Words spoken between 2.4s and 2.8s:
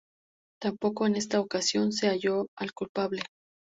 al